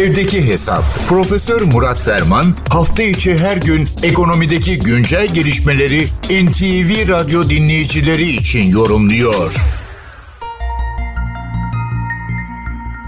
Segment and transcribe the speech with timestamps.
[0.00, 0.82] Evdeki Hesap.
[1.08, 2.46] Profesör Murat Ferman
[2.76, 6.00] hafta içi her gün ekonomideki güncel gelişmeleri
[6.44, 9.50] NTV Radyo dinleyicileri için yorumluyor.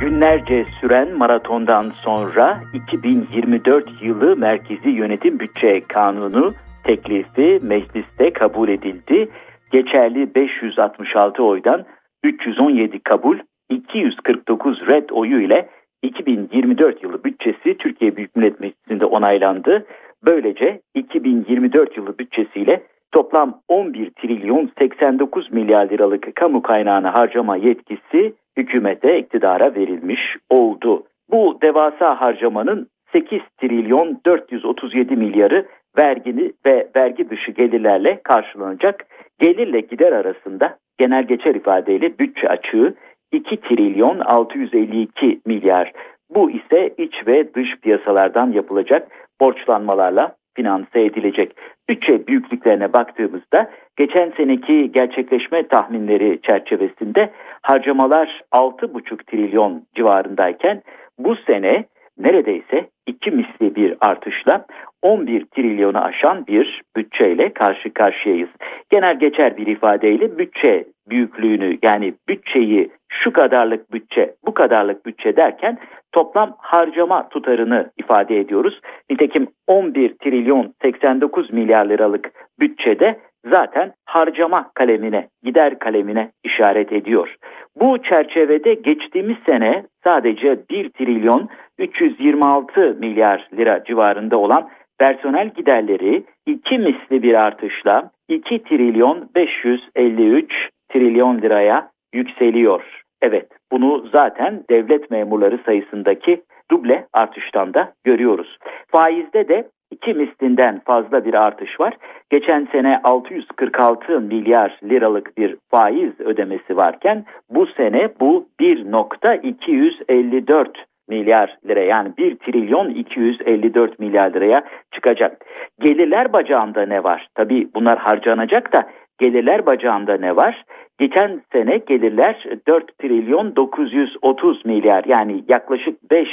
[0.00, 6.54] Günlerce süren maratondan sonra 2024 yılı Merkezi Yönetim Bütçe Kanunu
[6.84, 9.28] teklifi mecliste kabul edildi.
[9.72, 11.84] Geçerli 566 oydan
[12.24, 13.38] 317 kabul,
[13.70, 15.68] 249 red oyu ile
[16.02, 19.86] 2024 yılı bütçesi Türkiye Büyük Millet Meclisi'nde onaylandı.
[20.24, 22.82] Böylece 2024 yılı bütçesiyle
[23.12, 31.04] toplam 11 trilyon 89 milyar liralık kamu kaynağını harcama yetkisi hükümete iktidara verilmiş oldu.
[31.30, 35.66] Bu devasa harcamanın 8 trilyon 437 milyarı
[35.98, 39.06] vergini ve vergi dışı gelirlerle karşılanacak.
[39.38, 42.94] Gelirle gider arasında genel geçer ifadeyle bütçe açığı
[43.32, 45.92] 2 trilyon 652 milyar.
[46.30, 49.08] Bu ise iç ve dış piyasalardan yapılacak
[49.40, 51.56] borçlanmalarla finanse edilecek.
[51.88, 57.30] Bütçe büyüklüklerine baktığımızda geçen seneki gerçekleşme tahminleri çerçevesinde
[57.62, 60.82] harcamalar 6,5 trilyon civarındayken
[61.18, 61.84] bu sene
[62.22, 64.66] neredeyse iki misli bir artışla
[65.02, 68.48] 11 trilyonu aşan bir bütçeyle karşı karşıyayız.
[68.90, 75.78] Genel geçer bir ifadeyle bütçe büyüklüğünü yani bütçeyi şu kadarlık bütçe, bu kadarlık bütçe derken
[76.12, 78.80] toplam harcama tutarını ifade ediyoruz.
[79.10, 87.36] Nitekim 11 trilyon 89 milyar liralık bütçede zaten harcama kalemine, gider kalemine işaret ediyor.
[87.76, 94.68] Bu çerçevede geçtiğimiz sene sadece 1 trilyon 326 milyar lira civarında olan
[94.98, 103.02] personel giderleri iki misli bir artışla 2 trilyon 553 trilyon liraya yükseliyor.
[103.22, 108.58] Evet bunu zaten devlet memurları sayısındaki duble artıştan da görüyoruz.
[108.88, 111.94] Faizde de iki mislinden fazla bir artış var.
[112.30, 120.66] Geçen sene 646 milyar liralık bir faiz ödemesi varken bu sene bu 1.254
[121.08, 125.44] milyar lira yani 1 trilyon 254 milyar liraya çıkacak.
[125.80, 127.28] Gelirler bacağında ne var?
[127.34, 130.64] Tabii bunlar harcanacak da gelirler bacağında ne var?
[130.98, 136.28] Geçen sene gelirler 4 trilyon 930 milyar yani yaklaşık 5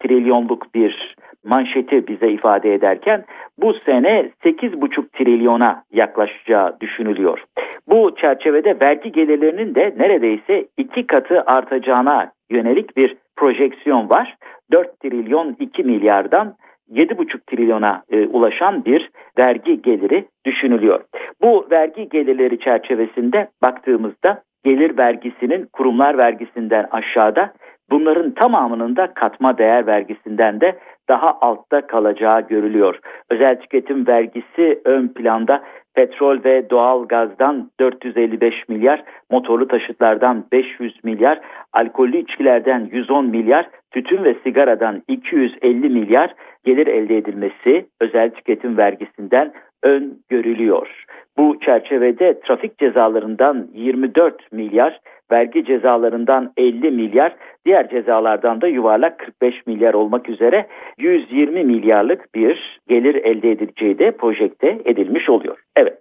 [0.00, 3.24] trilyonluk bir manşeti bize ifade ederken
[3.58, 7.44] bu sene 8,5 trilyona yaklaşacağı düşünülüyor.
[7.88, 14.36] Bu çerçevede vergi gelirlerinin de neredeyse iki katı artacağına yönelik bir projeksiyon var.
[14.72, 16.54] 4 trilyon 2 milyardan
[16.92, 21.00] 7,5 trilyona e, ulaşan bir vergi geliri düşünülüyor.
[21.42, 27.52] Bu vergi gelirleri çerçevesinde baktığımızda gelir vergisinin kurumlar vergisinden aşağıda
[27.90, 30.78] bunların tamamının da katma değer vergisinden de
[31.08, 32.98] daha altta kalacağı görülüyor.
[33.30, 35.62] Özel tüketim vergisi ön planda
[35.94, 41.40] petrol ve doğal gazdan 455 milyar, motorlu taşıtlardan 500 milyar,
[41.72, 46.34] alkollü içkilerden 110 milyar, tütün ve sigaradan 250 milyar
[46.64, 49.52] gelir elde edilmesi özel tüketim vergisinden
[49.82, 51.04] ön görülüyor.
[51.38, 55.00] Bu çerçevede trafik cezalarından 24 milyar,
[55.32, 60.66] vergi cezalarından 50 milyar, diğer cezalardan da yuvarlak 45 milyar olmak üzere
[60.98, 65.58] 120 milyarlık bir gelir elde edileceği de projekte edilmiş oluyor.
[65.76, 65.98] Evet,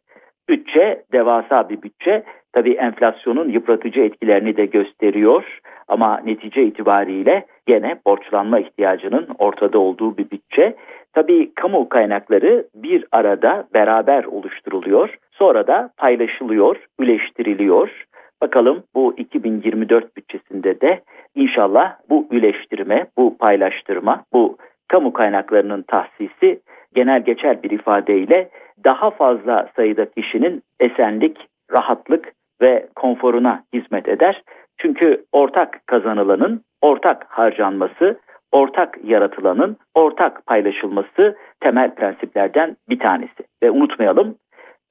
[0.50, 2.24] bütçe devasa bir bütçe.
[2.54, 10.32] Tabii enflasyonun yıpratıcı etkilerini de gösteriyor ama netice itibariyle gene borçlanma ihtiyacının ortada olduğu bir
[10.32, 10.76] bütçe.
[11.20, 15.18] Tabii kamu kaynakları bir arada beraber oluşturuluyor.
[15.32, 18.06] Sonra da paylaşılıyor, üleştiriliyor.
[18.42, 21.02] Bakalım bu 2024 bütçesinde de
[21.36, 24.58] inşallah bu üleştirme, bu paylaştırma, bu
[24.88, 26.60] kamu kaynaklarının tahsisi
[26.96, 28.50] genel geçer bir ifadeyle
[28.84, 31.38] daha fazla sayıda kişinin esenlik,
[31.72, 34.44] rahatlık ve konforuna hizmet eder.
[34.78, 38.20] Çünkü ortak kazanılanın ortak harcanması,
[38.52, 43.44] ortak yaratılanın ortak paylaşılması temel prensiplerden bir tanesi.
[43.64, 44.36] Ve unutmayalım